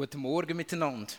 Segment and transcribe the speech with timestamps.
[0.00, 1.12] Guten Morgen miteinander.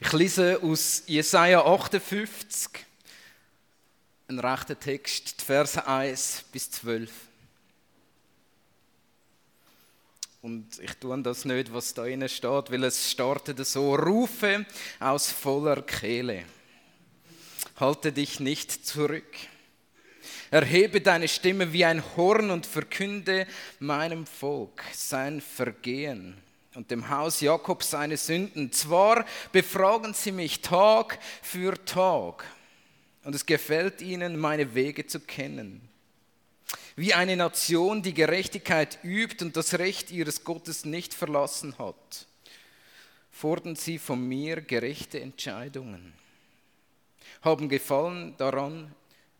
[0.00, 2.70] Ich lese aus Jesaja 58,
[4.28, 7.10] ein rechter Text, die Verse 1 bis 12.
[10.40, 14.64] Und ich tue das nicht, was da innen steht, weil es startet so: Rufe
[14.98, 16.46] aus voller Kehle.
[17.78, 19.36] Halte dich nicht zurück.
[20.50, 23.46] Erhebe deine Stimme wie ein Horn und verkünde
[23.78, 26.47] meinem Volk sein Vergehen
[26.78, 28.70] und dem Haus Jakob seine Sünden.
[28.70, 32.44] Zwar befragen sie mich Tag für Tag
[33.24, 35.80] und es gefällt ihnen, meine Wege zu kennen.
[36.94, 42.28] Wie eine Nation, die Gerechtigkeit übt und das Recht ihres Gottes nicht verlassen hat,
[43.32, 46.12] fordern sie von mir gerechte Entscheidungen,
[47.42, 48.94] haben Gefallen daran,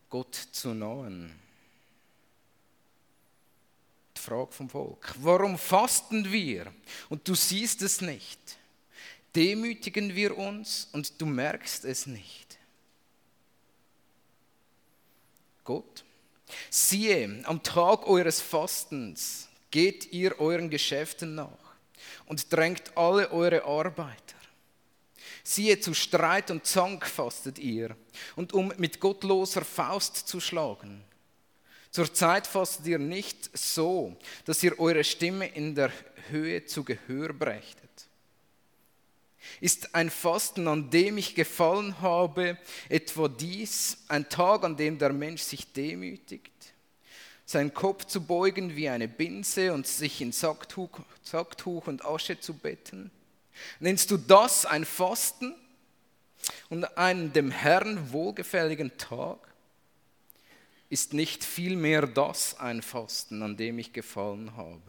[0.09, 1.33] Gott zu nahen.
[4.19, 5.15] Die Frage vom Volk.
[5.19, 6.73] Warum fasten wir
[7.07, 8.39] und du siehst es nicht?
[9.33, 12.57] Demütigen wir uns und du merkst es nicht.
[15.63, 16.03] Gott,
[16.69, 21.75] siehe, am Tag eures Fastens geht ihr euren Geschäften nach
[22.25, 24.35] und drängt alle eure Arbeiter.
[25.43, 27.95] Siehe, zu Streit und Zank fastet ihr,
[28.35, 31.05] und um mit gottloser Faust zu schlagen.
[31.91, 35.91] Zur Zeit fastet ihr nicht so, dass ihr eure Stimme in der
[36.29, 37.89] Höhe zu Gehör brächtet.
[39.61, 45.11] Ist ein Fasten, an dem ich gefallen habe, etwa dies, ein Tag, an dem der
[45.11, 46.51] Mensch sich demütigt,
[47.45, 52.53] seinen Kopf zu beugen wie eine Binse und sich in Sacktuch, Sacktuch und Asche zu
[52.53, 53.09] betten?
[53.79, 55.55] Nennst du das ein Fasten
[56.69, 59.48] und einen dem Herrn wohlgefälligen Tag?
[60.89, 64.81] Ist nicht vielmehr das ein Fasten, an dem ich gefallen habe?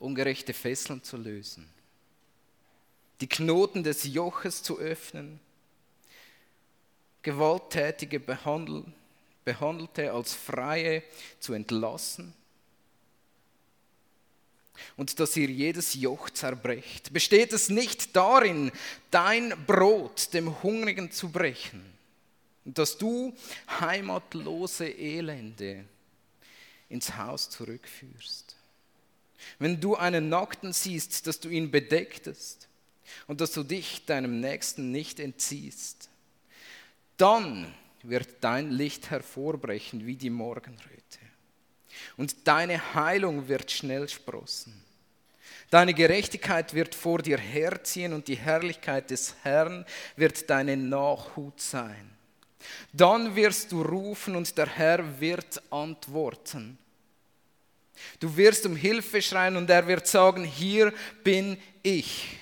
[0.00, 1.68] Ungerechte Fesseln zu lösen,
[3.20, 5.38] die Knoten des Joches zu öffnen,
[7.22, 11.04] gewalttätige Behandelte als Freie
[11.38, 12.34] zu entlassen
[14.96, 17.12] und dass ihr jedes Joch zerbrecht.
[17.12, 18.72] Besteht es nicht darin,
[19.12, 21.93] dein Brot dem Hungrigen zu brechen
[22.64, 23.34] und dass du
[23.80, 25.84] heimatlose Elende
[26.88, 28.56] ins Haus zurückführst?
[29.58, 32.68] Wenn du einen Nackten siehst, dass du ihn bedecktest
[33.26, 36.08] und dass du dich deinem Nächsten nicht entziehst,
[37.16, 40.94] dann wird dein Licht hervorbrechen wie die Morgenröte
[42.16, 44.84] und deine Heilung wird schnell sprossen.
[45.70, 49.84] Deine Gerechtigkeit wird vor dir herziehen und die Herrlichkeit des Herrn
[50.16, 52.13] wird deine Nachhut sein.
[52.92, 56.78] Dann wirst du rufen und der Herr wird antworten.
[58.20, 60.92] Du wirst um Hilfe schreien und er wird sagen, hier
[61.22, 62.38] bin ich.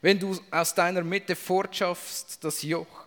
[0.00, 3.06] Wenn du aus deiner Mitte fortschaffst das Joch,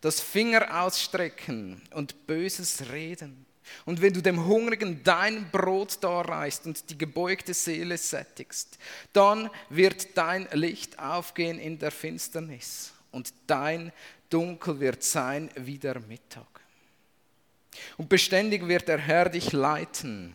[0.00, 3.46] das Finger ausstrecken und böses Reden,
[3.84, 8.78] und wenn du dem Hungrigen dein Brot darreichst und die gebeugte Seele sättigst,
[9.12, 13.92] dann wird dein Licht aufgehen in der Finsternis und dein
[14.32, 16.46] Dunkel wird sein wie der Mittag.
[17.96, 20.34] Und beständig wird der Herr dich leiten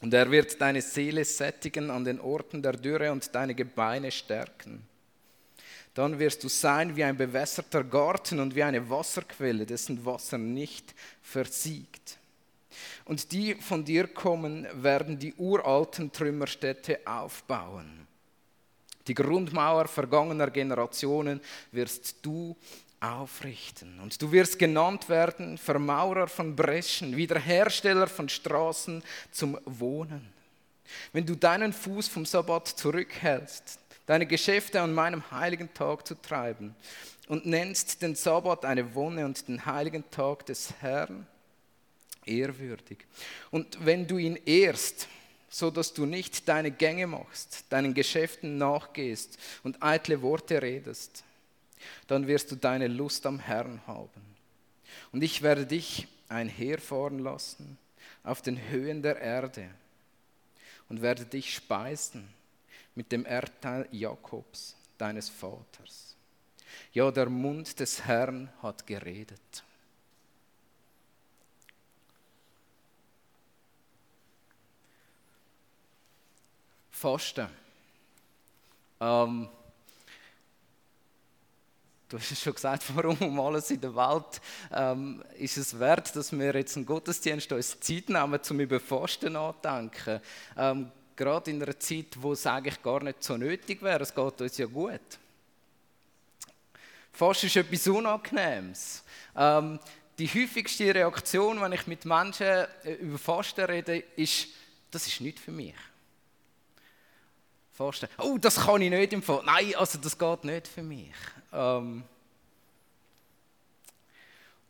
[0.00, 4.86] und er wird deine Seele sättigen an den Orten der Dürre und deine Gebeine stärken.
[5.94, 10.94] Dann wirst du sein wie ein bewässerter Garten und wie eine Wasserquelle, dessen Wasser nicht
[11.22, 12.18] versiegt.
[13.06, 18.06] Und die von dir kommen, werden die uralten Trümmerstädte aufbauen.
[19.08, 21.40] Die Grundmauer vergangener Generationen
[21.72, 22.56] wirst du
[23.12, 24.00] aufrichten.
[24.00, 30.32] Und du wirst genannt werden Vermaurer von Breschen, Wiederhersteller von Straßen zum Wohnen.
[31.12, 36.74] Wenn du deinen Fuß vom Sabbat zurückhältst, deine Geschäfte an meinem heiligen Tag zu treiben
[37.28, 41.26] und nennst den Sabbat eine Wonne und den heiligen Tag des Herrn,
[42.24, 42.98] ehrwürdig.
[43.50, 45.08] Und wenn du ihn ehrst,
[45.48, 51.24] so dass du nicht deine Gänge machst, deinen Geschäften nachgehst und eitle Worte redest,
[52.06, 54.36] dann wirst du deine Lust am Herrn haben.
[55.12, 57.78] Und ich werde dich einherfahren lassen
[58.24, 59.68] auf den Höhen der Erde
[60.88, 62.28] und werde dich speisen
[62.94, 66.16] mit dem Erdteil Jakobs, deines Vaters.
[66.92, 69.64] Ja, der Mund des Herrn hat geredet.
[76.90, 77.48] Fasten.
[79.00, 79.48] Ähm,
[82.08, 84.40] du hast es schon gesagt, warum um alles in der Welt
[84.72, 89.32] ähm, ist es wert, dass wir jetzt einen Gottesdienst uns Zeit nehmen, um über Fasten
[89.32, 90.20] nachzudenken.
[90.56, 94.02] Ähm, gerade in einer Zeit, wo es eigentlich gar nicht so nötig wäre.
[94.02, 95.00] Es geht uns ja gut.
[97.12, 99.02] Fast ist etwas Unangenehmes.
[99.34, 99.78] Ähm,
[100.18, 104.48] die häufigste Reaktion, wenn ich mit Menschen äh, über Fasten rede, ist,
[104.90, 105.74] das ist nicht für mich.
[107.76, 108.08] Fasten.
[108.18, 109.42] Oh, das kann ich nicht im Fall.
[109.44, 111.12] Nein, also das geht nicht für mich.
[111.52, 112.04] Ähm,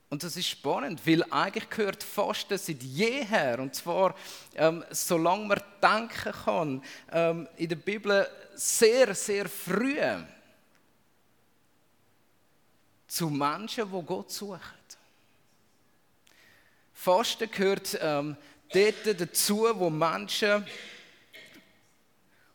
[0.09, 4.15] und das ist spannend, weil eigentlich gehört Fasten seit jeher, und zwar
[4.57, 6.83] ähm, solange man denken kann,
[7.13, 10.01] ähm, in der Bibel sehr, sehr früh
[13.07, 14.61] zu Menschen, die Gott suchen.
[16.93, 18.37] Fasten gehört ähm,
[18.73, 20.67] dort dazu, wo Menschen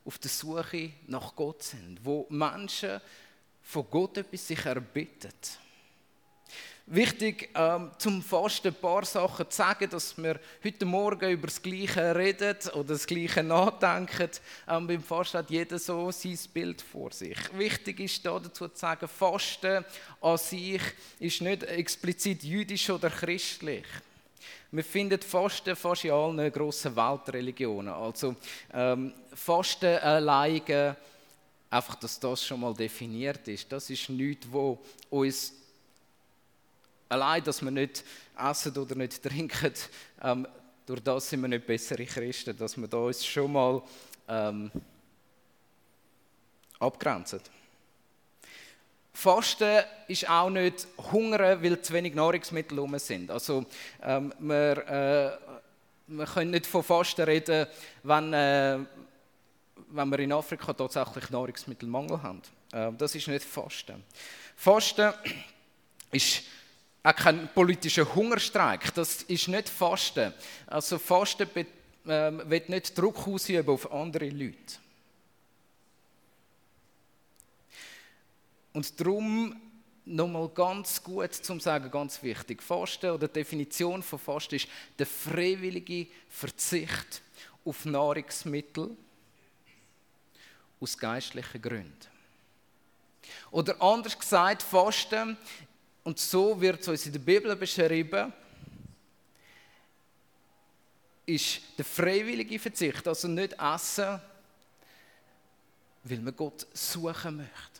[0.05, 2.99] auf der Suche nach Gott sind, wo Menschen
[3.61, 5.31] von Gott etwas sich erbitten.
[6.87, 11.61] Wichtig ähm, zum Fasten ein paar Sachen zu sagen, dass wir heute Morgen über das
[11.61, 14.29] Gleiche reden oder das Gleiche nachdenken.
[14.67, 17.37] Ähm, beim Fasten hat jeder so sein Bild vor sich.
[17.53, 19.85] Wichtig ist da dazu zu sagen, Fasten
[20.19, 20.81] an sich
[21.19, 23.85] ist nicht explizit jüdisch oder christlich.
[24.71, 27.93] Wir finden Fasten fast in allen grossen Weltreligionen.
[27.93, 28.35] Also
[28.73, 30.95] ähm, Fasten alleine,
[31.69, 34.79] einfach, dass das schon mal definiert ist, das ist nichts, wo
[35.09, 35.53] uns
[37.09, 38.03] allein, dass wir nicht
[38.37, 39.73] essen oder nicht trinken,
[40.21, 40.47] ähm,
[40.85, 43.81] durch das sind wir nicht bessere Christen, dass wir da uns schon mal
[44.27, 44.71] ähm,
[46.79, 47.41] abgrenzen.
[49.13, 53.29] Fasten ist auch nicht hungern, weil zu wenig Nahrungsmittel herum sind.
[53.29, 53.65] Also,
[54.01, 55.51] ähm, wir, äh,
[56.07, 57.67] wir können nicht von Fasten reden,
[58.03, 58.79] wenn, äh,
[59.89, 62.41] wenn wir in Afrika tatsächlich Nahrungsmittelmangel haben.
[62.71, 64.03] Äh, das ist nicht Fasten.
[64.55, 65.13] Fasten
[66.11, 66.43] ist
[67.03, 68.93] auch kein politischer Hungerstreik.
[68.93, 70.33] Das ist nicht Fasten.
[70.67, 74.79] Also Fasten äh, wird nicht Druck ausüben auf andere Leute.
[78.73, 79.55] Und darum
[80.05, 82.61] nochmal ganz gut zum Sagen, ganz wichtig.
[82.63, 87.21] Fasten oder Definition von Fasten ist der freiwillige Verzicht
[87.63, 88.95] auf Nahrungsmittel
[90.79, 92.07] aus geistlichen Gründen.
[93.51, 95.37] Oder anders gesagt, Fasten,
[96.03, 98.33] und so wird es uns in der Bibel beschrieben,
[101.25, 104.19] ist der freiwillige Verzicht, also nicht essen,
[106.03, 107.70] weil man Gott suchen möchte.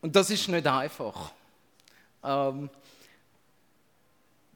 [0.00, 1.32] Und das ist nicht einfach.
[2.22, 2.70] Ähm,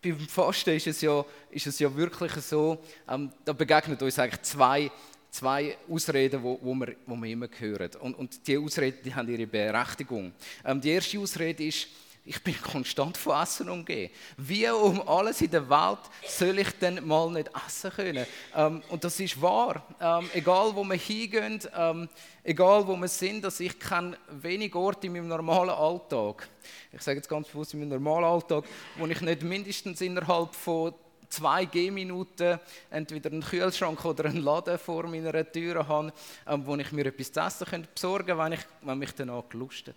[0.02, 4.42] beim Fasten ist es ja, ist es ja wirklich so, ähm, da begegnen uns eigentlich
[4.42, 4.90] zwei,
[5.30, 7.90] zwei Ausreden, wo, wo, wir, wo wir immer hören.
[8.00, 10.32] Und, und die Ausreden die haben ihre Berechtigung.
[10.64, 11.86] Ähm, die erste Ausrede ist,
[12.24, 14.12] ich bin konstant von Essen umgeben.
[14.36, 15.98] Wie um alles in der Welt
[16.28, 18.26] soll ich denn mal nicht essen können?
[18.54, 19.82] Ähm, und das ist wahr.
[20.00, 22.08] Ähm, egal wo wir hingehen, ähm,
[22.44, 26.48] egal wo wir sind, dass ich kenne wenig Orte in meinem normalen Alltag.
[26.92, 28.64] Ich sage jetzt ganz bewusst in meinem normalen Alltag,
[28.96, 30.94] wo ich nicht mindestens innerhalb von
[31.28, 32.60] zwei Gehminuten
[32.90, 36.12] entweder einen Kühlschrank oder einen Laden vor meiner Tür habe,
[36.46, 39.96] ähm, wo ich mir etwas zu essen besorgen könnte, wenn, ich, wenn mich danach gelustet.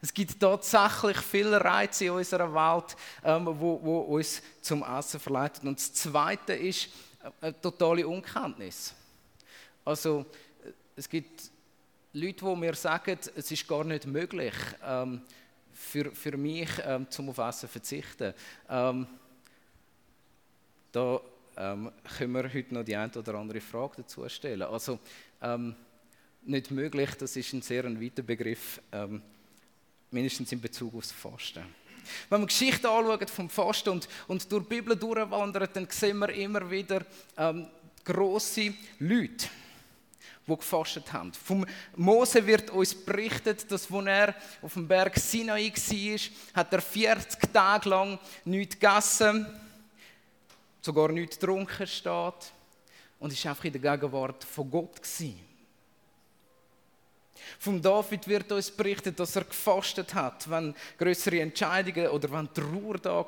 [0.00, 5.68] Es gibt tatsächlich viele Reize in unserer Welt, ähm, wo, wo uns zum Essen verleiten.
[5.68, 6.88] Und das Zweite ist
[7.22, 8.94] äh, eine totale Unkenntnis.
[9.84, 10.26] Also
[10.94, 11.50] es gibt
[12.12, 15.22] Leute, die mir sagen, es ist gar nicht möglich, ähm,
[15.72, 18.34] für, für mich ähm, zum auf Essen verzichten.
[18.68, 19.06] Ähm,
[20.92, 21.20] da
[21.56, 24.62] ähm, können wir heute noch die eine oder andere Frage dazu stellen.
[24.62, 24.98] Also
[25.42, 25.74] ähm,
[26.42, 28.80] nicht möglich, das ist ein sehr ein weiter Begriff.
[30.10, 31.64] Mindestens in Bezug auf das Fasten.
[32.28, 36.30] Wenn wir Geschichte anschauen vom Fasten und, und durch die Bibel durchwandern, dann sehen wir
[36.30, 37.04] immer wieder
[37.36, 37.66] ähm,
[38.04, 39.48] grosse Leute,
[40.46, 41.32] die gefastet haben.
[41.32, 46.20] Vom Mose wird uns berichtet, dass als er auf dem Berg Sinai war,
[46.54, 49.46] hat er 40 Tage lang nichts gegessen,
[50.80, 52.52] sogar nichts getrunken steht
[53.18, 55.47] und ist einfach in der Gegenwart von Gott gewesen.
[57.58, 62.98] Vom David wird uns berichtet, dass er gefastet hat, wenn größere Entscheidungen oder wenn Trauer
[62.98, 63.26] da war.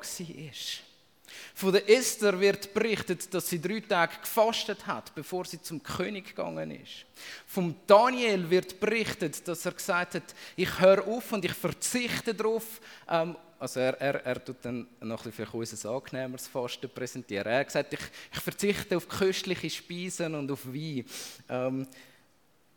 [1.53, 6.27] Von der Esther wird berichtet, dass sie drei Tage gefastet hat, bevor sie zum König
[6.27, 7.05] gegangen ist.
[7.45, 12.81] Vom Daniel wird berichtet, dass er gesagt hat, ich höre auf und ich verzichte darauf.
[13.09, 17.45] Ähm, also er, er, er tut dann noch ein bisschen unser angenehmeres Fasten präsentieren.
[17.45, 17.99] Er hat gesagt, ich,
[18.33, 21.05] ich verzichte auf köstliche Speisen und auf Wein.
[21.47, 21.87] Ähm,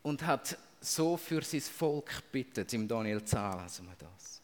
[0.03, 2.73] und hat so für sein Volk bittet.
[2.73, 4.41] Im Daniel 10 lesen wir das.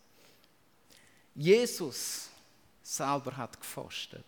[1.35, 2.29] Jesus
[2.81, 4.25] selber hat gefastet.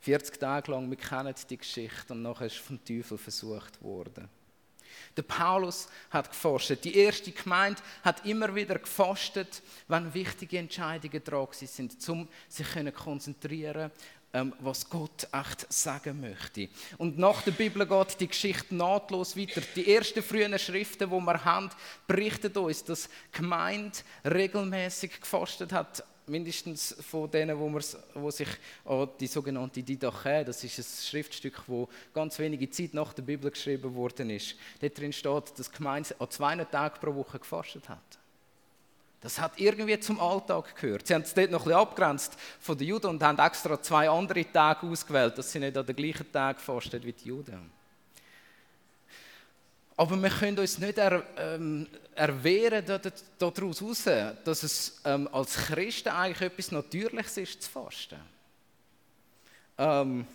[0.00, 4.28] 40 Tage lang, wir kennen die Geschichte, und nachher ist vom Teufel versucht worden.
[5.16, 6.84] Der Paulus hat gefastet.
[6.84, 13.90] Die erste Gemeinde hat immer wieder gefastet, wenn wichtige Entscheidungen dran sind, um sich konzentrieren
[14.60, 16.68] was Gott echt sagen möchte.
[16.98, 19.62] Und nach der Bibel geht die Geschichte nahtlos weiter.
[19.74, 21.70] Die ersten frühen Schriften, die wir haben,
[22.06, 27.72] berichten uns, dass die Gemeinde regelmäßig gefastet hat mindestens von denen, wo,
[28.14, 28.48] wo sich
[28.84, 33.50] an die sogenannte Didache, das ist ein Schriftstück, wo ganz wenige Zeit nach der Bibel
[33.50, 37.88] geschrieben worden ist, dort drin steht, dass die Gemeinde an zwei Tagen pro Woche gefastet
[37.88, 38.18] hat.
[39.20, 41.06] Das hat irgendwie zum Alltag gehört.
[41.06, 44.08] Sie haben es dort noch ein bisschen abgrenzt von den Juden und haben extra zwei
[44.08, 47.70] andere Tage ausgewählt, dass sie nicht an den gleichen Tag fasten wie die Juden.
[49.96, 52.84] Aber wir können uns nicht er, ähm, erwehren
[53.38, 54.04] daraus heraus,
[54.44, 58.20] dass es ähm, als Christen eigentlich etwas Natürliches ist, zu fasten.
[59.78, 60.26] Ähm,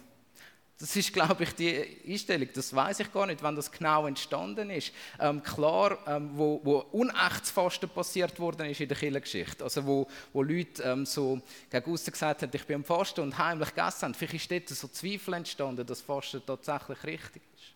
[0.82, 2.50] das ist, glaube ich, die Einstellung.
[2.56, 4.92] Das weiß ich gar nicht, wann das genau entstanden ist.
[5.20, 9.64] Ähm, klar, ähm, wo, wo unechtes Fasten passiert worden ist in der Kirchengeschichte.
[9.64, 13.70] Also wo, wo Leute ähm, so gegen gesagt haben, ich bin am Fasten und heimlich
[13.76, 14.16] gegessen haben.
[14.16, 17.74] Vielleicht ist dort so Zweifel entstanden, dass Fasten tatsächlich richtig ist.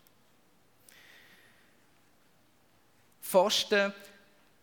[3.20, 3.92] Fasten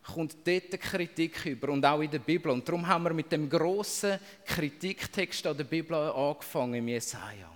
[0.02, 2.52] kommt dort Kritik über und auch in der Bibel.
[2.52, 7.53] Und darum haben wir mit dem grossen Kritiktext an der Bibel angefangen, im Jesaja.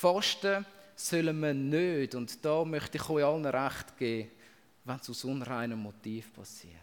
[0.00, 0.64] Fasten
[0.96, 4.30] sollen wir nicht, und da möchte ich euch allen recht geben,
[4.84, 6.74] wenn es aus unreinem Motiv passiert.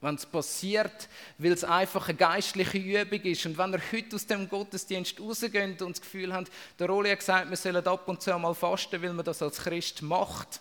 [0.00, 3.46] Wenn es passiert, weil es einfach eine geistliche Übung ist.
[3.46, 7.20] Und wenn ihr heute aus dem Gottesdienst rausgeht und das Gefühl habt, der Roli hat
[7.20, 10.60] gesagt, wir sollen ab und zu einmal fasten, weil man das als Christ macht,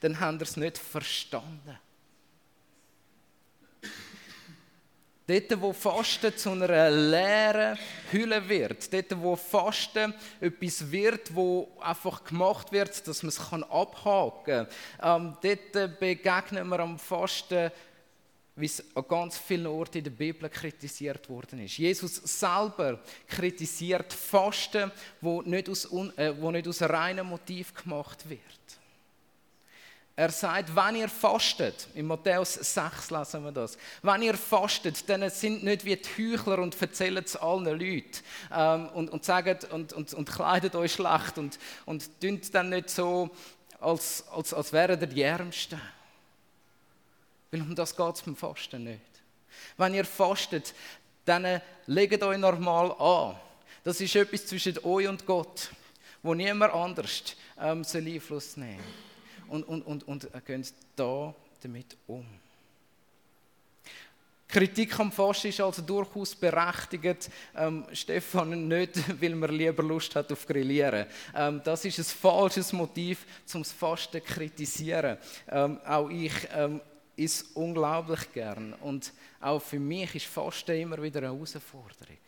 [0.00, 1.78] dann habt ihr es nicht verstanden.
[5.26, 7.78] Dort, wo Fasten zu einer leeren
[8.10, 14.66] Hülle wird, dort, wo Fasten etwas wird, wo einfach gemacht wird, dass man es abhaken
[15.00, 17.70] kann, ähm, dort begegnen wir am Fasten,
[18.56, 21.78] wie es an ganz vielen Orten in der Bibel kritisiert worden ist.
[21.78, 28.40] Jesus selber kritisiert Fasten, wo nicht aus, äh, wo nicht aus reinem Motiv gemacht wird.
[30.16, 35.28] Er sagt, wenn ihr fastet, in Matthäus 6 lesen wir das, wenn ihr fastet, dann
[35.28, 38.20] sind nicht wie die Heuchler und erzählen es allen Leuten
[38.52, 42.90] ähm, und, und sagen und, und, und kleidet euch schlecht und, und tut dann nicht
[42.90, 43.28] so,
[43.80, 45.80] als, als, als wären ihr die Ärmsten.
[47.50, 49.00] Weil um das geht es beim Fasten nicht.
[49.76, 50.74] Wenn ihr fastet,
[51.24, 53.36] dann legt euch normal an.
[53.82, 55.70] Das ist etwas zwischen euch und Gott,
[56.22, 59.13] wo niemand anders ähm, Einfluss nehmen soll
[59.48, 62.26] und, und, und, und gehen da damit um.
[64.54, 67.28] Kritik am Fasten ist also durchaus berechtigt.
[67.56, 71.06] Ähm, Stefan, nicht, weil man lieber Lust hat auf Grillieren.
[71.34, 75.18] Ähm, das ist ein falsches Motiv, um das Fasten zu kritisieren.
[75.50, 76.80] Ähm, auch ich ähm,
[77.16, 78.74] ist unglaublich gern.
[78.74, 82.18] Und auch für mich ist Fasten immer wieder eine Herausforderung.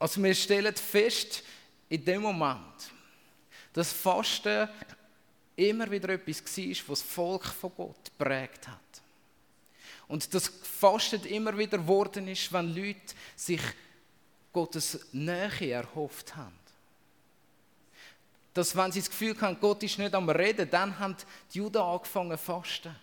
[0.00, 1.44] Also wir stellen fest,
[1.88, 2.90] in dem Moment,
[3.74, 4.68] dass Fasten
[5.56, 8.78] immer wieder etwas war, was das Volk von Gott prägt hat.
[10.08, 13.60] Und dass Fasten immer wieder geworden ist, wenn Leute sich
[14.52, 16.58] Gottes Nähe erhofft haben.
[18.52, 21.16] Dass, wenn sie das Gefühl haben, Gott ist nicht am Reden, dann haben
[21.52, 22.94] die Juden angefangen zu fasten.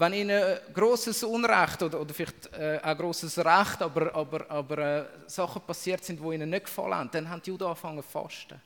[0.00, 5.04] Wenn ihnen großes Unrecht oder, oder vielleicht äh, ein großes Recht, aber, aber, aber äh,
[5.26, 8.58] Sachen passiert sind, die ihnen nicht gefallen haben, dann haben die Juden angefangen zu fasten.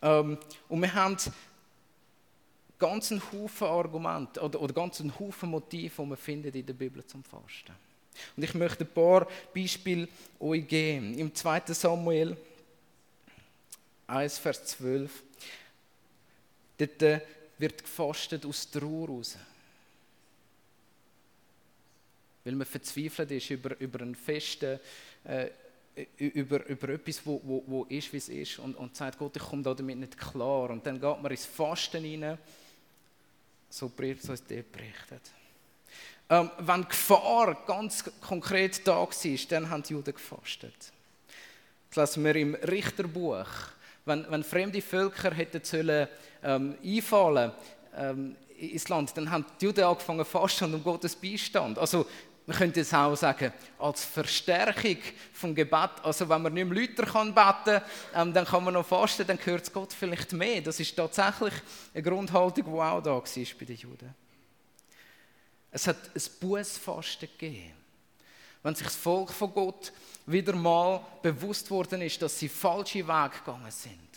[0.00, 1.16] Ähm, und wir haben
[2.78, 7.24] ganzen Haufen Argumente oder, oder ganzen Haufen Motive, die man findet in der Bibel zum
[7.24, 7.74] Fasten.
[8.36, 10.06] Und ich möchte ein paar Beispiele
[10.38, 11.18] euch geben.
[11.18, 11.62] Im 2.
[11.74, 12.36] Samuel
[14.06, 15.24] 1, Vers 12.
[16.78, 17.20] Dort äh,
[17.58, 19.36] wird gefastet aus Ruhe raus.
[22.44, 24.78] Weil man verzweifelt ist über, über einen festen,
[25.24, 25.48] äh,
[26.18, 29.42] über, über etwas, wo, wo, wo ist, wie es ist und, und sagt, Gott, ich
[29.42, 30.70] komme damit nicht klar.
[30.70, 32.38] Und dann geht man ins Fasten hinein,
[33.68, 35.22] so wird es uns dort berichtet.
[36.30, 40.92] Ähm, wenn Gefahr ganz konkret da war, dann haben die Juden gefastet.
[41.90, 43.48] Das lesen wir im Richterbuch
[44.08, 46.08] wenn, wenn fremde Völker hätten sollen,
[46.42, 47.52] ähm, einfallen
[47.96, 51.78] ähm, ins Land, dann haben die Juden angefangen fasten und um Gottes Beistand.
[51.78, 52.06] Also
[52.48, 54.96] man könnte es auch sagen, als Verstärkung
[55.34, 55.90] vom Gebet.
[56.02, 57.82] Also wenn man nicht mehr Leute kann beten
[58.14, 60.62] ähm, dann kann man noch fasten, dann gehört es Gott vielleicht mehr.
[60.62, 61.52] Das ist tatsächlich
[61.92, 64.14] eine Grundhaltung, die auch da war bei den Juden.
[65.70, 67.74] Es hat ein Bußfasten gegeben.
[68.62, 69.92] Wenn sich das Volk von Gott
[70.24, 74.07] wieder mal bewusst worden ist, dass sie falsche Wege gegangen sind,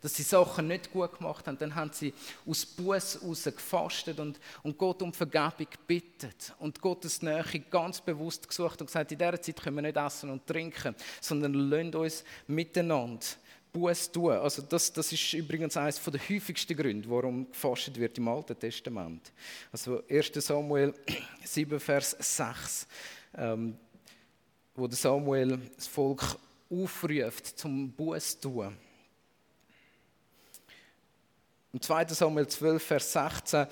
[0.00, 2.12] dass sie Sachen nicht gut gemacht haben, dann haben sie
[2.46, 8.48] aus Buß raus gefastet und, und Gott um Vergebung gebittet und Gottes Nähe ganz bewusst
[8.48, 12.24] gesucht und gesagt, in dieser Zeit können wir nicht essen und trinken, sondern lasst uns
[12.46, 13.26] miteinander
[13.72, 14.32] Buß tun.
[14.32, 19.32] Also das, das ist übrigens eines der häufigsten Gründe, warum gefastet wird im Alten Testament.
[19.70, 20.32] Also 1.
[20.34, 20.94] Samuel
[21.44, 22.86] 7, Vers 6,
[23.36, 23.76] ähm,
[24.74, 26.36] wo Samuel das Volk
[26.68, 28.76] aufruft zum Buß tun.
[31.72, 32.08] Im 2.
[32.08, 33.66] Samuel 12, Vers 16,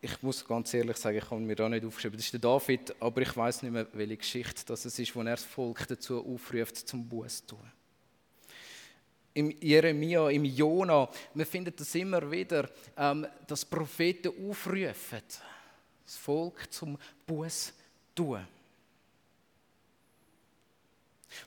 [0.00, 2.94] ich muss ganz ehrlich sagen, ich habe mir da nicht aufgeschrieben, das ist der David,
[3.00, 6.76] aber ich weiß nicht mehr, welche Geschichte das ist, wo er das Volk dazu aufruft,
[6.76, 7.72] zum Buß zu tun.
[9.32, 15.22] Im Jeremia, im Jona, wir finden das immer wieder, ähm, dass Propheten aufrufen,
[16.04, 17.72] das Volk zum Buß zu
[18.14, 18.46] tun.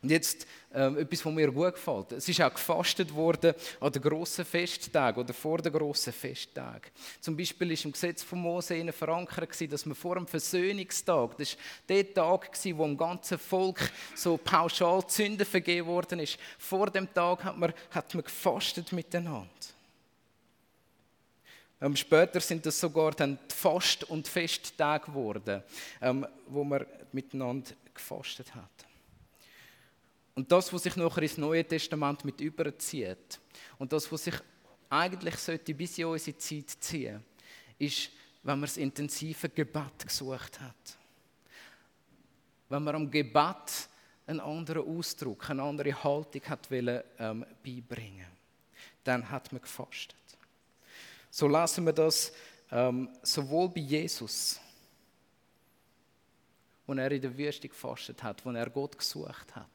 [0.01, 2.11] Und jetzt ähm, etwas, was mir gut gefällt.
[2.11, 6.91] Es ist auch gefastet worden an den grossen Festtagen oder vor den grossen Festtagen.
[7.21, 11.63] Zum Beispiel ist im Gesetz von Mose verankert, dass man vor dem Versöhnungstag, das war
[11.89, 17.43] der Tag, wo im ganzen Volk so pauschal Sünden vergeben worden ist, vor dem Tag
[17.43, 19.47] hat man, hat man gefastet miteinander.
[21.79, 25.63] Ähm, später sind das sogar dann Fast- und Festtage geworden,
[26.01, 28.86] ähm, wo man miteinander gefastet hat.
[30.37, 33.39] Und das, was sich nachher ins Neue Testament mit überzieht
[33.79, 34.35] und das, was sich
[34.87, 37.23] eigentlich sollte bis in unsere Zeit ziehen,
[37.79, 38.11] ist,
[38.43, 40.75] wenn man das intensive Gebet gesucht hat.
[42.69, 43.89] Wenn man am Gebet
[44.27, 48.27] einen anderen Ausdruck, eine andere Haltung hat wollen, ähm, beibringen
[49.03, 50.17] dann hat man gefastet.
[51.31, 52.31] So lassen wir das
[52.69, 54.59] ähm, sowohl bei Jesus,
[56.85, 59.65] wo er in der Wüste gefastet hat, wo er Gott gesucht hat,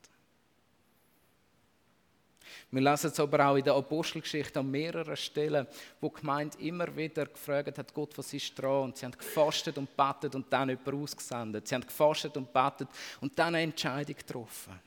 [2.70, 5.66] wir lesen es aber auch in der Apostelgeschichte an mehreren Stellen,
[6.00, 8.84] wo die Gemeinde immer wieder gefragt hat, Gott, was ist dran?
[8.84, 11.68] Und sie haben gefastet und betet und dann jemanden ausgesendet.
[11.68, 12.88] Sie haben gefastet und betet
[13.20, 14.80] und dann eine Entscheidung getroffen.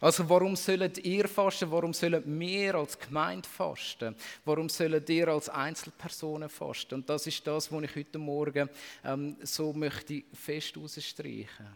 [0.00, 1.70] Also warum sollen ihr fasten?
[1.70, 4.14] Warum sollen wir als Gemeinde fasten?
[4.44, 6.94] Warum sollen ihr als Einzelpersonen fasten?
[6.94, 8.68] Und das ist das, was ich heute Morgen
[9.04, 11.66] ähm, so möchte fest herausstreichen.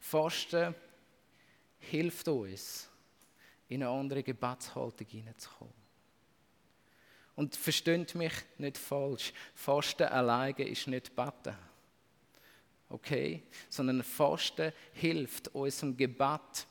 [0.00, 0.74] Fasten
[1.90, 2.88] hilft uns,
[3.68, 5.74] in eine andere Gebetshaltung hineinzukommen.
[7.34, 11.56] Und versteht mich nicht falsch, Fasten alleine ist nicht Beten.
[12.90, 13.42] Okay?
[13.70, 16.66] Sondern Fasten hilft unserem Gebet,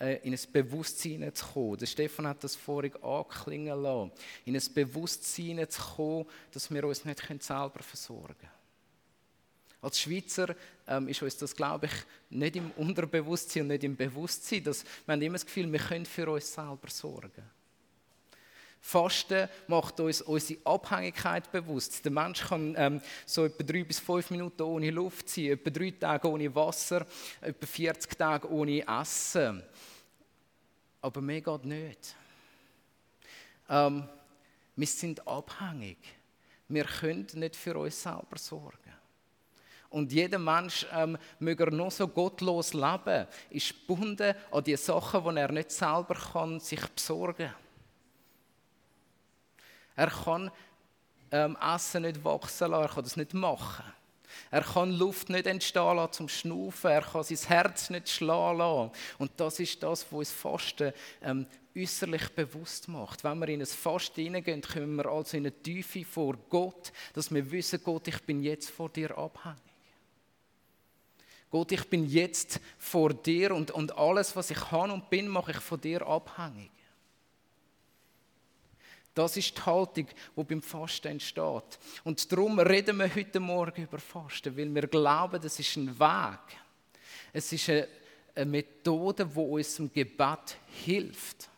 [0.00, 1.78] äh, in ein Bewusstsein zu kommen.
[1.78, 4.12] Der Stefan hat das vorhin anklingen lassen.
[4.46, 8.65] In ein Bewusstsein zu kommen, dass wir uns nicht selber versorgen können.
[9.82, 10.54] Als Schweizer
[10.88, 11.92] ähm, ist uns das, glaube ich,
[12.30, 14.64] nicht im Unterbewusstsein und nicht im Bewusstsein.
[14.64, 17.42] Dass, wir haben immer das Gefühl, wir können für uns selber sorgen.
[18.80, 22.04] Fasten macht uns unsere Abhängigkeit bewusst.
[22.04, 25.90] Der Mensch kann ähm, so etwa drei bis fünf Minuten ohne Luft sein, etwa drei
[25.90, 27.04] Tage ohne Wasser,
[27.40, 29.62] etwa 40 Tage ohne Essen.
[31.00, 32.14] Aber mehr geht nicht.
[33.68, 34.08] Ähm,
[34.76, 35.98] wir sind abhängig.
[36.68, 38.95] Wir können nicht für uns selber sorgen.
[39.96, 45.24] Und jeder Mensch, ähm, möge er noch so gottlos leben, ist gebunden an die Sachen,
[45.24, 47.54] die er nicht selber kann, sich besorgen
[49.94, 50.50] Er kann
[51.30, 53.86] ähm, Essen nicht wachsen lassen, er kann das nicht machen.
[54.50, 58.90] Er kann Luft nicht entstehen lassen zum Schnaufen, er kann sein Herz nicht schlagen lassen.
[59.16, 63.24] Und das ist das, was uns Fasten ähm, äußerlich bewusst macht.
[63.24, 67.32] Wenn wir in ein Fasten hineingehen, kommen wir also in eine Tiefe vor Gott, dass
[67.32, 69.65] wir wissen, Gott, ich bin jetzt vor dir abhängig.
[71.50, 75.52] Gott, ich bin jetzt vor dir und, und alles, was ich kann und bin, mache
[75.52, 76.70] ich von dir abhängig.
[79.14, 80.06] Das ist die Haltung,
[80.36, 81.78] die beim Fasten entsteht.
[82.04, 86.58] Und darum reden wir heute Morgen über Fasten, weil wir glauben, das ist ein Weg.
[87.32, 87.88] Es ist eine,
[88.34, 91.48] eine Methode, die uns im Gebet hilft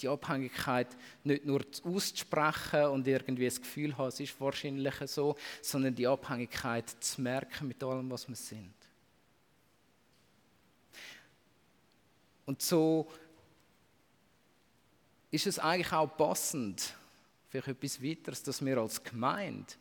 [0.00, 0.88] die Abhängigkeit
[1.24, 6.88] nicht nur auszusprechen und irgendwie das Gefühl haben, es ist wahrscheinlich so, sondern die Abhängigkeit
[7.00, 8.74] zu merken mit allem, was wir sind.
[12.44, 13.10] Und so
[15.30, 16.94] ist es eigentlich auch passend,
[17.48, 19.72] vielleicht etwas weiteres, dass wir als Gemeinde,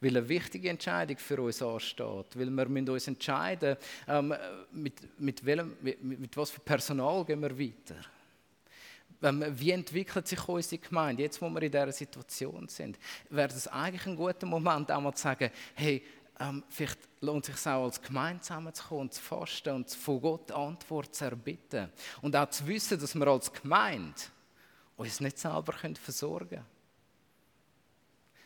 [0.00, 4.34] weil eine wichtige Entscheidung für uns ansteht, weil wir uns entscheiden ähm,
[4.72, 7.96] mit, mit, welchem, mit, mit was für Personal gehen wir weiter
[9.20, 12.98] wie entwickelt sich unsere Gemeinde, jetzt wo wir in dieser Situation sind,
[13.30, 16.02] wäre es eigentlich ein guter Moment, auch mal zu sagen, hey,
[16.40, 20.52] ähm, vielleicht lohnt es sich auch als Gemeinde zusammenzukommen und zu fasten und von Gott
[20.52, 21.90] Antwort zu erbitten.
[22.22, 24.14] Und auch zu wissen, dass wir als Gemeinde
[24.96, 26.64] uns nicht selber versorgen können.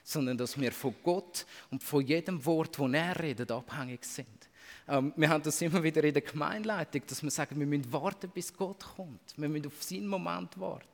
[0.04, 4.41] Sondern dass wir von Gott und von jedem Wort, das er redet, abhängig sind.
[4.88, 8.30] Ähm, wir haben das immer wieder in der Gemeindeleitung, dass wir sagen, wir müssen warten,
[8.30, 9.34] bis Gott kommt.
[9.36, 10.86] Wir müssen auf seinen Moment warten.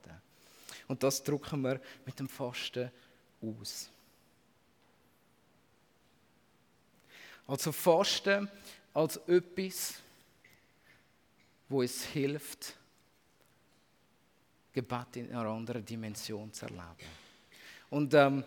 [0.87, 2.91] Und das drücken wir mit dem Fasten
[3.43, 3.91] aus.
[7.47, 8.49] Also Fasten
[8.93, 9.95] als etwas,
[11.69, 12.75] wo es hilft,
[14.73, 16.85] Gebet in einer anderen Dimension zu erleben.
[17.91, 18.45] Und ähm,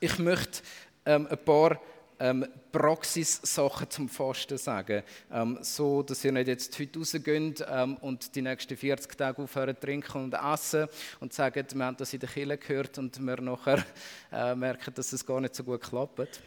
[0.00, 0.62] ich möchte
[1.06, 1.80] ähm, ein paar
[2.20, 8.34] ähm, Praxissachen zum Fasten sagen, ähm, so dass ihr nicht jetzt heute rausgeht ähm, und
[8.34, 10.88] die nächsten 40 Tage aufhören trinken und essen
[11.20, 13.84] und sagen, wir haben das in der Kirche gehört und wir nachher
[14.32, 16.40] äh, merken, dass es gar nicht so gut klappt.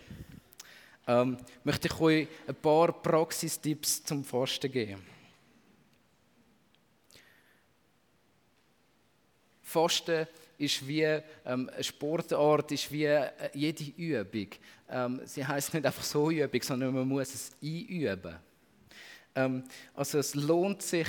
[1.07, 5.01] Ähm, möchte ich euch ein paar Praxistipps zum Fasten geben.
[9.63, 10.27] Fasten
[10.57, 14.47] ist wie ähm, eine Sportart, ist wie äh, jede Übung.
[14.89, 18.35] Ähm, sie heißt nicht einfach so Übung, sondern man muss es einüben.
[19.35, 21.07] Ähm, also es lohnt sich,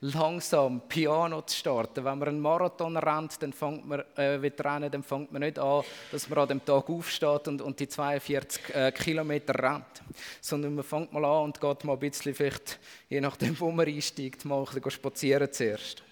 [0.00, 2.04] langsam Piano zu starten.
[2.04, 5.82] Wenn man einen Marathon rennt, dann fängt man, äh, rennen, dann fängt man nicht an,
[6.10, 10.02] dass man an dem Tag aufsteht und, und die 42 äh, Kilometer rennt.
[10.40, 13.86] Sondern man fängt mal an und geht mal ein bisschen, vielleicht, je nachdem, wo man
[13.86, 16.02] einsteigt, mal ein bisschen spazieren zuerst.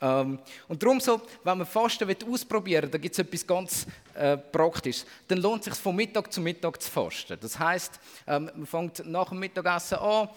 [0.00, 4.36] Ähm, und darum so, wenn man Fasten ausprobieren will, da gibt es etwas ganz äh,
[4.36, 5.06] Praktisches.
[5.28, 7.36] Dann lohnt es sich von Mittag zu Mittag zu fasten.
[7.40, 10.28] Das heißt, ähm, man fängt nach dem Mittagessen an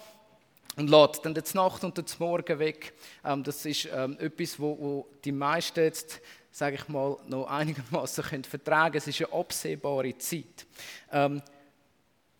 [0.76, 2.92] und lädt dann die Nacht und den Morgen weg.
[3.24, 8.24] Ähm, das ist ähm, etwas, wo, wo, die meisten jetzt, sage ich mal, noch einigermaßen
[8.28, 8.96] können vertragen.
[8.96, 10.66] Es ist eine absehbare Zeit.
[11.10, 11.40] Ähm,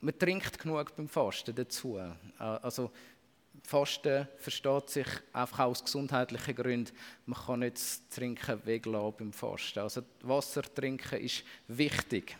[0.01, 1.97] man trinkt genug beim Fasten dazu.
[1.97, 2.91] Äh, also
[3.67, 6.93] Fasten versteht sich einfach aus gesundheitlichen Gründen.
[7.25, 9.79] Man kann nicht das Trinken weglassen beim Fasten.
[9.79, 12.37] Also Wasser trinken ist wichtig.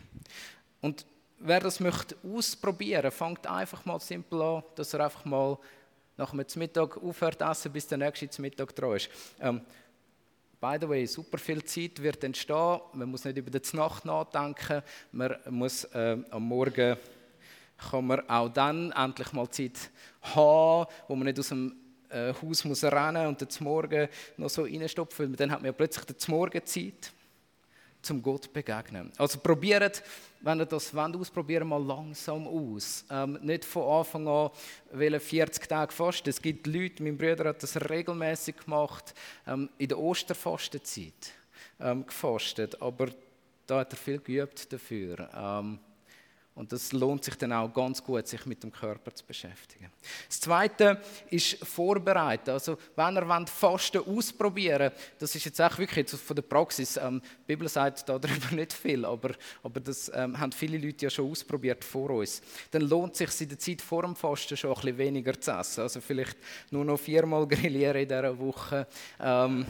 [0.81, 1.05] Und
[1.39, 5.57] wer das möchte ausprobieren, fängt einfach mal simpel an, dass er einfach mal
[6.15, 9.09] nach dem Mittag aufhört essen, bis der nächste Mittag dran ist.
[9.41, 9.61] Ähm,
[10.61, 12.79] by the way, super viel Zeit wird entstehen.
[12.93, 14.83] Man muss nicht über die Nacht nachdenken.
[15.11, 16.97] Man muss äh, am Morgen
[17.77, 21.75] kann man auch dann endlich mal Zeit haben, wo man nicht aus dem
[22.09, 24.07] äh, Haus muss rennen und zum Morgen
[24.37, 27.11] noch so reinstopfen, dann hat man ja plötzlich die Morgenzeit
[28.05, 29.11] zum Gott begegnen.
[29.17, 30.03] Also probiert,
[30.41, 33.03] wenn ihr das wollt, ausprobieren, mal langsam aus.
[33.09, 34.51] Ähm, nicht von Anfang an
[34.91, 36.29] wollen 40 Tage fasten.
[36.29, 39.13] Es gibt Leute, mein Bruder hat das regelmäßig gemacht,
[39.47, 41.33] ähm, in der Osterfastenzeit
[41.79, 43.07] ähm, gefastet, aber
[43.65, 45.27] da hat er viel geübt dafür.
[45.35, 45.79] Ähm,
[46.55, 49.91] und das lohnt sich dann auch ganz gut, sich mit dem Körper zu beschäftigen.
[50.27, 52.51] Das Zweite ist Vorbereiten.
[52.51, 56.95] Also, wenn ihr wollt, Fasten ausprobieren das ist jetzt auch wirklich von der Praxis.
[56.95, 59.31] Ähm, die Bibel sagt darüber nicht viel, aber,
[59.63, 62.41] aber das ähm, haben viele Leute ja schon ausprobiert vor uns.
[62.71, 65.51] Dann lohnt es sich in der Zeit vor dem Fasten schon ein bisschen weniger zu
[65.51, 65.81] essen.
[65.81, 66.37] Also vielleicht
[66.71, 68.87] nur noch viermal grillieren in dieser Woche.
[69.19, 69.65] Ähm,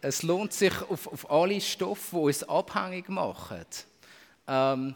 [0.00, 3.64] es lohnt sich auf, auf alle Stoffe, die uns abhängig machen
[4.46, 4.94] ähm,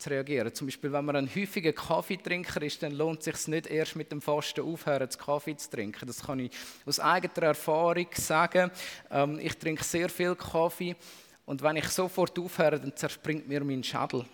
[0.00, 0.52] zu reagieren.
[0.54, 4.10] Zum Beispiel, wenn man ein häufiger Kaffeetrinker ist, dann lohnt es sich nicht erst mit
[4.10, 6.06] dem Fasten aufhören, Kaffee zu trinken.
[6.06, 6.50] Das kann ich
[6.86, 8.70] aus eigener Erfahrung sagen.
[9.10, 10.96] Ähm, ich trinke sehr viel Kaffee
[11.44, 14.24] und wenn ich sofort aufhöre, dann zerspringt mir mein Schädel.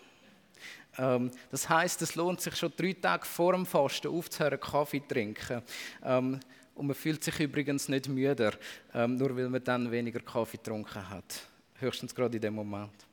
[0.98, 5.08] Ähm, das heißt, es lohnt sich schon drei Tage vor dem Fasten aufzuhören, Kaffee zu
[5.08, 5.62] trinken.
[6.04, 6.40] Ähm,
[6.74, 8.52] und man fühlt sich übrigens nicht müder,
[8.94, 11.42] ähm, nur weil man dann weniger Kaffee getrunken hat.
[11.78, 13.05] Höchstens gerade in dem Moment.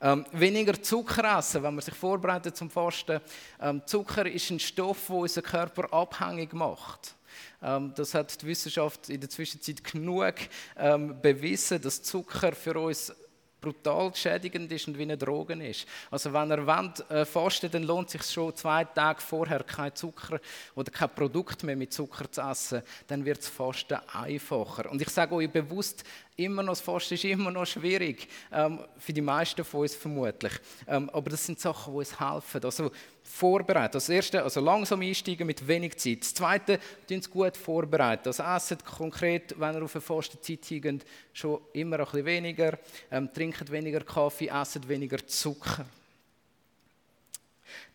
[0.00, 3.20] Ähm, weniger Zucker essen, wenn man sich vorbereitet zum Fasten.
[3.60, 7.14] Ähm, Zucker ist ein Stoff, der unseren Körper abhängig macht.
[7.62, 10.34] Ähm, das hat die Wissenschaft in der Zwischenzeit genug
[10.76, 13.12] ähm, bewiesen, dass Zucker für uns
[13.60, 15.86] brutal schädigend ist und wie eine Droge ist.
[16.10, 19.94] Also wenn ihr wollt, äh, fasten, dann lohnt es sich schon zwei Tage vorher kein
[19.94, 20.38] Zucker
[20.74, 24.90] oder kein Produkt mehr mit Zucker zu essen, dann wird das Fasten einfacher.
[24.90, 26.04] Und ich sage euch bewusst,
[26.36, 30.52] immer noch, das Fasten ist immer noch schwierig, ähm, für die meisten von uns vermutlich.
[30.86, 32.64] Ähm, aber das sind Sachen, die uns helfen.
[32.64, 32.90] Also
[33.22, 33.92] vorbereiten.
[33.92, 36.20] Das erste, also langsam einsteigen mit wenig Zeit.
[36.20, 38.28] Das zweite, tun es gut vorbereiten.
[38.28, 42.78] Also essen konkret, wenn ihr auf eine Fastenzeit hingeht, schon immer ein bisschen weniger.
[43.10, 45.86] Ähm, trinkt weniger Kaffee, essen weniger Zucker.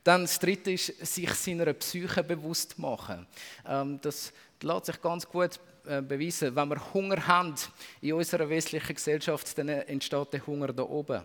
[0.03, 3.27] Dann das Dritte ist, sich seiner Psyche bewusst machen.
[3.67, 6.55] Ähm, das lässt sich ganz gut beweisen.
[6.55, 7.55] Wenn wir Hunger haben
[8.01, 11.23] in unserer westlichen Gesellschaft, dann entsteht der Hunger da oben.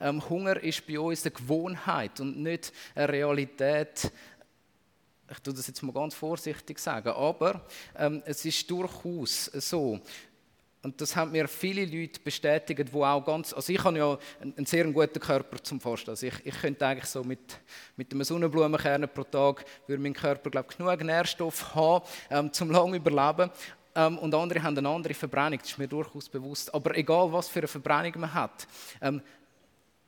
[0.00, 4.10] Ähm, Hunger ist bei uns eine Gewohnheit und nicht eine Realität,
[5.30, 7.60] ich tue das jetzt mal ganz vorsichtig sagen, aber
[7.96, 10.00] ähm, es ist durchaus so,
[10.80, 14.64] und das haben mir viele Leute bestätigt, wo auch ganz, also ich habe ja einen,
[14.64, 16.12] sehr guten Körper zum Vorstellen.
[16.12, 17.58] Also ich, ich könnte eigentlich so mit,
[17.96, 22.70] mit einem Sonnenblumenkern pro Tag, würde mein Körper, glaube ich, genug Nährstoff haben, ähm, zum
[22.70, 23.50] lang überleben.
[23.94, 26.72] Ähm, und andere haben eine andere Verbrennung, das ist mir durchaus bewusst.
[26.74, 28.66] Aber egal, was für eine Verbrennung man hat,
[29.00, 29.20] ähm,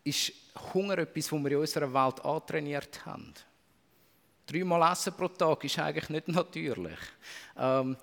[0.04, 0.32] ist
[0.74, 3.34] Hunger etwas, was wir in unserer Welt antrainiert haben.
[4.46, 6.98] Dreimal Essen pro Tag ist eigentlich nicht natürlich.
[7.56, 7.96] Ähm,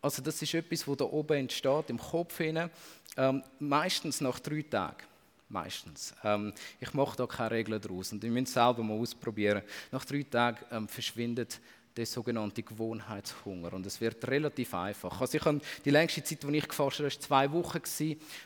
[0.00, 2.70] also das ist etwas, was da oben entsteht, im Kopf hinein,
[3.16, 5.04] ähm, meistens nach drei Tagen.
[5.48, 6.14] Meistens.
[6.24, 9.62] Ähm, ich mache da keine Regeln daraus und ich muss es selber mal ausprobieren.
[9.92, 11.60] Nach drei Tagen ähm, verschwindet
[11.96, 13.72] der sogenannte Gewohnheitshunger.
[13.72, 15.20] Und es wird relativ einfach.
[15.20, 17.80] Also ich die längste Zeit, die ich gefasst habe, war zwei Wochen.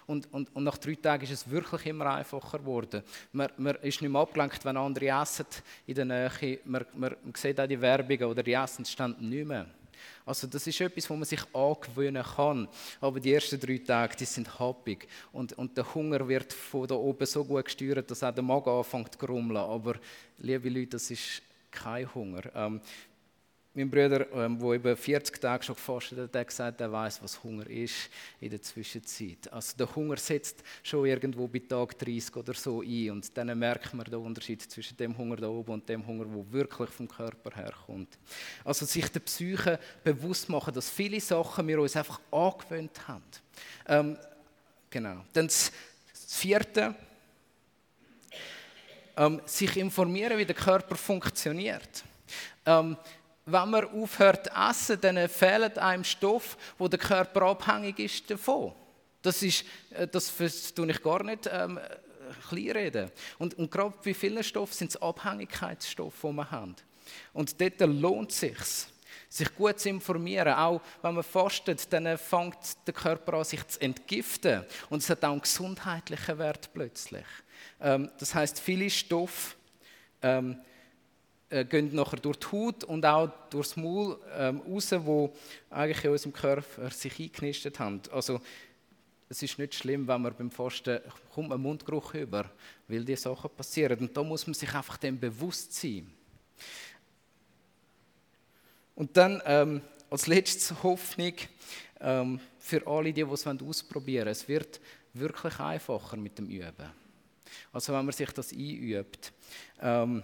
[0.06, 3.02] Und, und, und, nach drei Tagen ist es wirklich immer einfacher geworden.
[3.32, 5.46] Man, man ist nicht mehr abgelenkt, wenn andere essen
[5.86, 6.58] in der Nähe.
[6.64, 9.66] Man, man sieht auch die Werbungen oder die Essensstände nicht mehr.
[10.24, 12.68] Also das ist etwas, wo man sich angewöhnen kann.
[13.00, 15.08] Aber die ersten drei Tage, die sind happig.
[15.32, 18.70] Und, und der Hunger wird von da oben so gut gesteuert, dass auch der Magen
[18.70, 19.56] anfängt zu grummeln.
[19.56, 19.94] Aber,
[20.38, 22.42] liebe Leute, das ist kein Hunger.
[22.54, 22.80] Ähm,
[23.78, 27.42] mein Bruder, der ähm, über 40 Tage schon gefastet hat, hat gesagt, er weiß, was
[27.42, 28.10] Hunger ist
[28.40, 29.52] in der Zwischenzeit.
[29.52, 33.94] Also der Hunger setzt schon irgendwo bei Tag 30 oder so ein und dann merkt
[33.94, 37.54] man den Unterschied zwischen dem Hunger da oben und dem Hunger, der wirklich vom Körper
[37.54, 38.18] herkommt.
[38.64, 43.22] Also sich der Psyche bewusst machen, dass viele Sachen wir uns einfach angewöhnt haben.
[43.86, 44.18] Ähm,
[44.90, 45.24] genau.
[45.32, 45.70] Dann das
[46.12, 46.96] Vierte,
[49.16, 52.04] ähm, sich informieren, wie der Körper funktioniert.
[52.66, 52.96] Ähm,
[53.50, 58.72] wenn man aufhört zu essen, dann fehlt einem Stoff, wo der Körper abhängig ist davon.
[59.22, 60.32] Das ist, äh, das
[60.74, 61.80] tue ich gar nicht ähm,
[62.48, 63.10] kleinreden.
[63.38, 66.76] Und, und gerade bei vielen Stoffen sind es Abhängigkeitsstoffe, die wir haben.
[67.32, 68.58] Und dort lohnt es sich,
[69.28, 70.52] sich gut zu informieren.
[70.52, 74.64] Auch wenn man fastet, dann fängt der Körper an, sich zu entgiften.
[74.90, 77.26] Und es hat auch einen gesundheitlichen Wert plötzlich.
[77.80, 79.56] Ähm, das heißt, viele Stoffe
[80.22, 80.60] ähm,
[81.50, 85.34] äh, gehen nachher durch die Haut und auch durchs Maul ähm, raus, wo
[85.70, 88.02] eigentlich in unserem Körper sich eingenistet haben.
[88.12, 88.40] Also
[89.28, 91.00] es ist nicht schlimm, wenn man beim Fasten
[91.34, 92.50] kommt man Mundgeruch über,
[92.86, 93.98] weil diese Sachen passieren.
[93.98, 96.10] Und da muss man sich einfach dem bewusst sein.
[98.94, 99.80] Und dann ähm,
[100.10, 101.34] als letztes Hoffnung
[102.00, 104.32] ähm, für alle, die, die es ausprobieren wollen.
[104.32, 104.80] Es wird
[105.14, 106.90] wirklich einfacher mit dem Üben.
[107.72, 109.32] Also wenn man sich das einübt.
[109.80, 110.22] Ähm,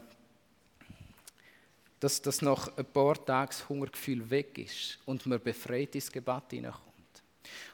[2.00, 6.50] dass das nach ein paar Tagen das Hungergefühl weg ist und man befreit ins Gebet
[6.50, 7.22] hineinkommt.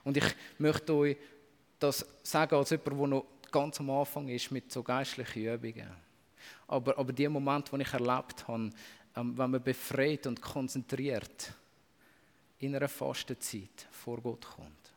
[0.04, 1.16] Und ich möchte euch
[1.78, 5.90] das sagen als jemand, der noch ganz am Anfang ist mit so geistlichen Übungen.
[6.68, 8.70] Aber, aber die Momente, die ich erlebt habe,
[9.16, 11.52] ähm, wenn man befreit und konzentriert
[12.58, 14.92] in einer Fastenzeit vor Gott kommt,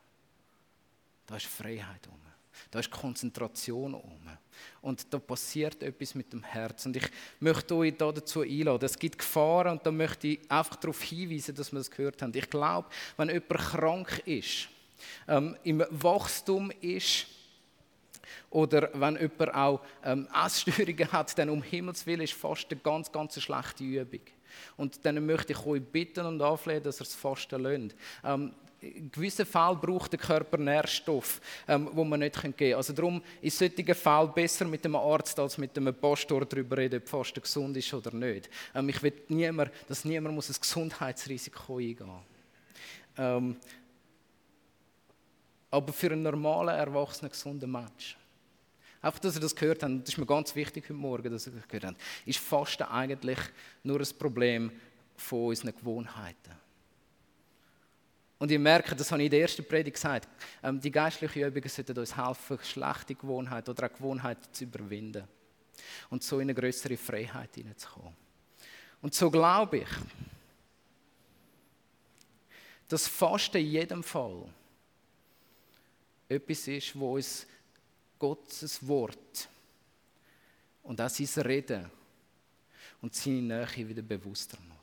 [1.26, 2.33] da ist Freiheit um.
[2.70, 4.20] Da ist Konzentration um.
[4.80, 6.86] Und da passiert etwas mit dem Herz.
[6.86, 7.08] Und ich
[7.40, 8.84] möchte euch da dazu einladen.
[8.84, 12.32] Es gibt Gefahren und da möchte ich einfach darauf hinweisen, dass wir das gehört haben.
[12.34, 14.68] Ich glaube, wenn jemand krank ist,
[15.28, 17.26] ähm, im Wachstum ist,
[18.50, 23.10] oder wenn jemand auch ähm, Essstörungen hat, dann um Himmels Willen ist fast eine ganz,
[23.10, 24.20] ganz schlechte Übung.
[24.76, 27.96] Und dann möchte ich euch bitten und anflehen, dass ihr es Fasten lasst.
[28.22, 28.52] Ähm,
[28.84, 32.74] in gewissen Fällen braucht der Körper Nährstoff, ähm, wo man nicht geben kann.
[32.74, 37.00] Also darum ist solchen Fall besser mit einem Arzt als mit einem Pastor darüber reden,
[37.00, 38.50] ob Fasten gesund ist oder nicht.
[38.74, 42.22] Ähm, ich will niemand, dass niemand muss ein Gesundheitsrisiko eingehen muss.
[43.16, 43.56] Ähm,
[45.70, 48.16] aber für einen normalen, erwachsenen, gesunden Mensch,
[49.00, 51.52] einfach, dass ihr das gehört habt, das ist mir ganz wichtig heute Morgen, dass ihr
[51.52, 53.38] das gehört habt, ist Fasten eigentlich
[53.82, 54.70] nur ein Problem
[55.16, 56.64] von unseren Gewohnheiten.
[58.44, 60.28] Und ihr merkt, das habe ich in der ersten Predigt gesagt,
[60.62, 65.24] ähm, die geistlichen Übungen sollten uns helfen, schlechte Gewohnheiten oder auch Gewohnheiten zu überwinden.
[66.10, 68.14] Und so in eine größere Freiheit hineinzukommen.
[69.00, 69.88] Und so glaube ich,
[72.86, 74.44] dass Fasten in jedem Fall
[76.28, 77.46] etwas ist, wo uns
[78.18, 79.48] Gottes Wort
[80.82, 81.90] und auch sein Reden
[83.00, 84.73] und seine Nähe wieder bewusster macht.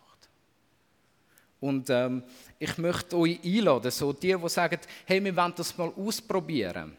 [1.62, 2.24] Und ähm,
[2.58, 6.98] ich möchte euch einladen, so die, die sagen, hey, wir wollen das mal ausprobieren.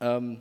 [0.00, 0.40] Ähm,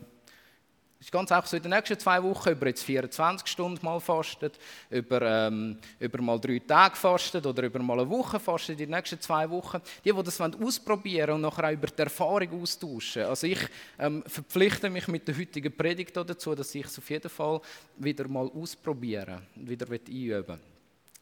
[0.99, 4.59] ist ganz einfach so in den nächsten zwei Wochen, über jetzt 24 Stunden mal fastet,
[4.91, 8.89] über, ähm, über mal drei Tage fastet oder über mal eine Woche fastet, in den
[8.91, 9.81] nächsten zwei Wochen.
[10.03, 13.23] Die, die das ausprobieren und nachher auch über die Erfahrung austauschen.
[13.23, 13.59] Also ich
[13.97, 17.59] ähm, verpflichte mich mit der heutigen Predigt dazu, dass ich es auf jeden Fall
[17.97, 20.74] wieder mal ausprobieren und wieder einüben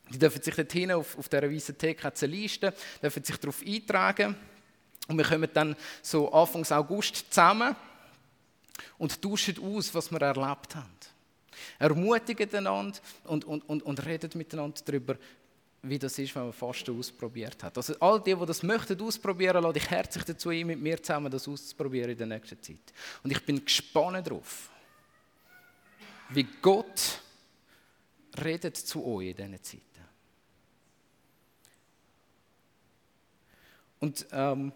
[0.10, 4.36] Die dürfen sich dort hinten auf, auf dieser weißen Theke Liste, dürfen sich darauf eintragen
[5.08, 7.76] und wir kommen dann so Anfang August zusammen
[8.98, 10.94] und tauschen aus, was wir erlebt haben.
[11.80, 15.18] Ermutigen einander und, und, und, und reden miteinander darüber,
[15.84, 17.78] wie das ist, wenn man Fasten ausprobiert hat.
[17.78, 21.30] Also all die, die das möchten ausprobieren, lade ich herzlich dazu ein, mit mir zusammen
[21.30, 22.94] das auszuprobieren in der nächsten Zeit.
[23.22, 24.70] Und ich bin gespannt darauf,
[26.30, 27.22] wie Gott
[28.44, 29.93] redet zu euch in diesen Zeiten.
[34.04, 34.74] Und ähm,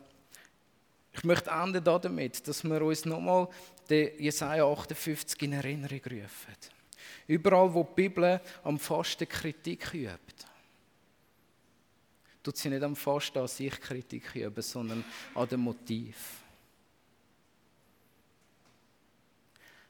[1.11, 3.49] ich möchte enden damit, dass wir uns nochmal
[3.89, 6.55] den Jesaja 58 in Erinnerung rufen.
[7.27, 10.45] Überall, wo die Bibel am Fasten Kritik übt,
[12.41, 15.03] tut sie nicht am Fasten an sich Kritik üben, sondern
[15.35, 16.15] an dem Motiv.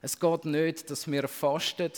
[0.02, 1.92] Es geht nicht, dass wir fasten,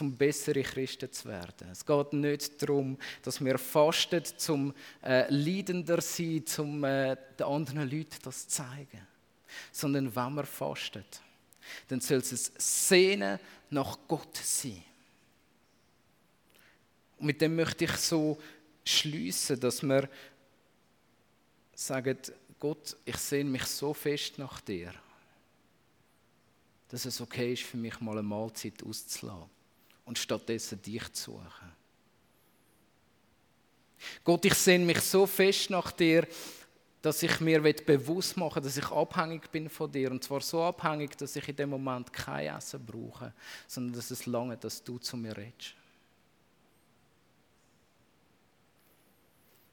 [0.00, 1.70] um bessere Christen zu werden.
[1.72, 7.46] Es geht nicht darum, dass wir fasten, um äh, leidender zu sein, um äh, den
[7.46, 9.06] anderen Leuten das zu zeigen.
[9.72, 11.04] Sondern wenn wir fasten,
[11.88, 13.38] dann soll es Sehnen
[13.70, 14.82] nach Gott sein.
[17.18, 18.38] Und mit dem möchte ich so
[18.84, 20.08] schließen, dass wir
[21.74, 22.18] sagen,
[22.60, 24.92] Gott, ich sehne mich so fest nach dir
[26.88, 29.50] dass es okay ist, für mich mal eine Mahlzeit auszulassen
[30.04, 31.72] und stattdessen dich zu suchen.
[34.24, 36.26] Gott, ich sehne mich so fest nach dir,
[37.02, 40.10] dass ich mir bewusst machen dass ich abhängig bin von dir.
[40.10, 43.32] Und zwar so abhängig, dass ich in dem Moment kein Essen brauche,
[43.66, 45.74] sondern dass es lange, dass du zu mir redest.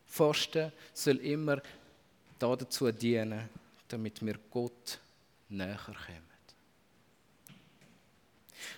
[0.06, 1.62] Fasten soll immer
[2.40, 3.50] dazu dienen,
[3.88, 5.00] damit wir Gott
[5.50, 6.35] näher kommen.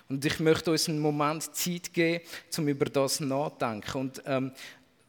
[0.10, 2.24] Und ich möchte uns einen Moment Zeit geben,
[2.58, 4.00] um über das nachzudenken.
[4.00, 4.52] Und ähm,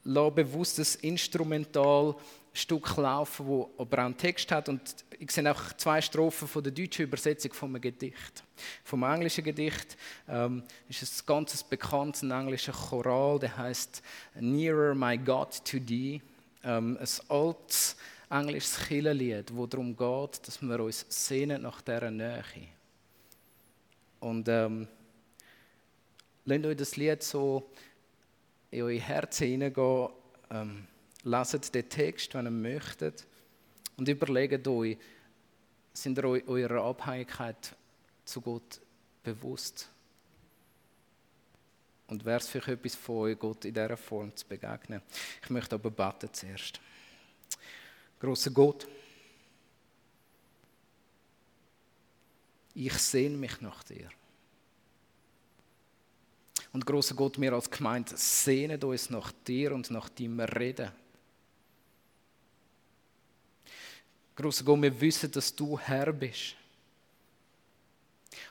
[0.03, 2.15] lasse bewusst das Instrumental
[2.53, 4.69] Stück laufen, wo aber auch einen Text hat.
[4.69, 4.81] Und
[5.17, 8.43] ich sehe auch zwei Strophen von der deutschen Übersetzung von einem Gedicht.
[8.83, 14.01] Vom englischen Gedicht ähm, ist es ganz bekanntes englischer Choral, der heißt
[14.39, 16.21] Nearer My God to Thee.
[16.63, 17.95] Ähm, ein altes
[18.29, 22.43] englisches Kirchenlied, wo darum geht, dass wir uns sehnen nach dieser Nähe.
[24.19, 24.87] Und ähm,
[26.45, 27.69] lasst euch das Lied so
[28.71, 30.09] in euer Herz hineingehen.
[30.51, 30.87] Ähm,
[31.23, 33.25] lasst den Text, wenn ihr möchtet.
[33.97, 34.97] Und überlegt euch,
[35.93, 37.75] sind ihr eurer Abhängigkeit
[38.25, 38.79] zu Gott
[39.23, 39.89] bewusst?
[42.07, 45.01] Und wäre es vielleicht etwas von euch, Gott in dieser Form zu begegnen?
[45.43, 46.79] Ich möchte aber beten zuerst.
[48.19, 48.87] Großer Gott,
[52.85, 54.09] ich sehne mich nach dir.
[56.71, 60.91] Und großer Gott, wir als Gemeinde sehnen uns nach dir und nach deinem Reden.
[64.35, 66.55] Großer Gott, wir wissen, dass du Herr bist.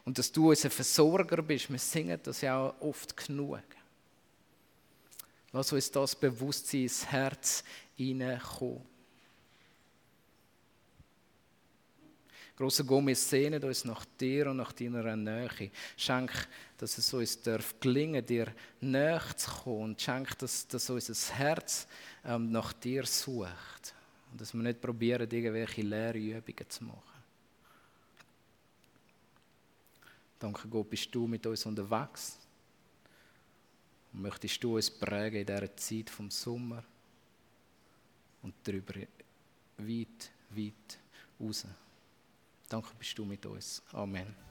[0.05, 1.71] Und dass du unser Versorger bist.
[1.71, 3.63] Wir singen das ja auch oft genug.
[5.53, 7.65] Lass uns das Bewusstsein ins Herz
[7.97, 8.98] hineinkommen.
[12.59, 15.71] Gott, wir sehnen uns nach dir und nach deiner Nähe.
[15.97, 16.33] Schenk,
[16.77, 19.83] dass es uns darf gelingen, dir näher zu kommen.
[19.83, 21.87] Und schenk, dass, dass unser Herz
[22.25, 23.95] ähm, nach dir sucht.
[24.33, 27.23] Und dass wir nicht probieren, irgendwelche leere Übungen zu machen.
[30.41, 32.39] Danke Gott, bist du mit uns unterwegs.
[34.13, 36.83] Und möchtest du uns prägen in dieser Zeit vom Sommer
[38.43, 38.95] und darüber
[39.77, 40.99] weit, weit
[41.41, 41.65] raus.
[42.69, 43.83] Danke bist du mit uns.
[43.93, 44.48] Amen.